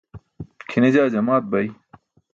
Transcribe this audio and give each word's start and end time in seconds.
kʰine 0.69 0.87
jaa 0.95 1.11
jamaat 1.13 1.43
bay 1.51 1.67